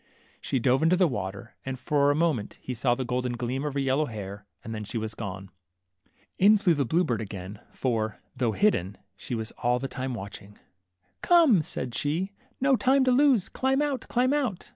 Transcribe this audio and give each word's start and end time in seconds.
She 0.41 0.57
dove 0.57 0.81
into 0.81 0.95
the 0.95 1.05
water, 1.07 1.53
and 1.63 1.77
for 1.77 2.09
a 2.09 2.15
moment 2.15 2.57
he 2.59 2.73
saw 2.73 2.95
the 2.95 3.05
golden 3.05 3.33
gleam 3.33 3.63
of 3.63 3.75
her 3.75 3.79
yellow 3.79 4.07
hair, 4.07 4.47
and 4.63 4.73
then 4.73 4.83
she 4.83 4.97
was 4.97 5.13
gone. 5.13 5.51
In 6.39 6.57
flew 6.57 6.73
the 6.73 6.85
blue 6.87 7.03
bird 7.03 7.21
again, 7.21 7.59
for, 7.69 8.17
though 8.35 8.53
hidden, 8.53 8.97
she 9.15 9.35
was 9.35 9.51
all 9.61 9.77
the 9.77 9.87
time 9.87 10.15
watching. 10.15 10.57
Come," 11.21 11.61
said 11.61 11.93
she, 11.93 12.31
no 12.59 12.75
time 12.75 13.03
to 13.03 13.11
lose; 13.11 13.47
climb 13.47 13.79
out, 13.79 14.07
climb 14.07 14.33
out 14.33 14.69